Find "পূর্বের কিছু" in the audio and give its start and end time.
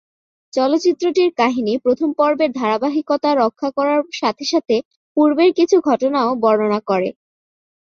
5.17-5.75